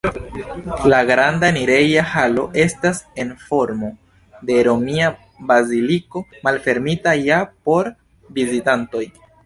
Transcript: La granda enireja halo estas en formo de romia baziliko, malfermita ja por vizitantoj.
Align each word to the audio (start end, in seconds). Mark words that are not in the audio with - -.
La 0.91 1.01
granda 1.09 1.49
enireja 1.51 2.05
halo 2.13 2.45
estas 2.63 3.03
en 3.25 3.29
formo 3.51 3.91
de 4.51 4.59
romia 4.71 5.13
baziliko, 5.53 6.27
malfermita 6.49 7.19
ja 7.29 7.43
por 7.69 7.97
vizitantoj. 8.41 9.09